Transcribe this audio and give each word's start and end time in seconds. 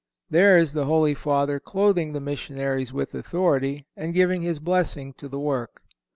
There 0.31 0.57
is 0.57 0.73
the 0.73 0.85
Holy 0.85 1.13
Father 1.13 1.59
clothing 1.59 2.13
the 2.13 2.19
missionaries 2.19 2.91
with 2.91 3.13
authority, 3.13 3.85
and 3.95 4.15
giving 4.15 4.41
his 4.41 4.59
blessing 4.59 5.13
to 5.19 5.27
the 5.29 5.37
work. 5.39 5.83